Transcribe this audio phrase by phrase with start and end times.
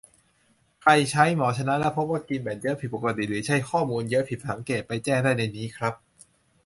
[0.81, 5.93] ใครใช้ หมอชนะ แล้วพบว่ากินแบตเยอะผิดปกติ หรือใช้ข้อมูลเยอะผิดสังเกต ไปแจ้งได้ในนี้ครับ